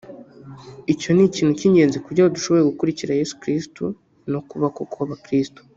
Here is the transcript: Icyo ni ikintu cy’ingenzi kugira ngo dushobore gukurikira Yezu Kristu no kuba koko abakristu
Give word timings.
Icyo 0.93 1.09
ni 1.13 1.23
ikintu 1.29 1.51
cy’ingenzi 1.59 1.97
kugira 2.05 2.25
ngo 2.25 2.35
dushobore 2.35 2.63
gukurikira 2.69 3.17
Yezu 3.19 3.33
Kristu 3.41 3.83
no 4.31 4.39
kuba 4.49 4.67
koko 4.75 4.97
abakristu 5.05 5.59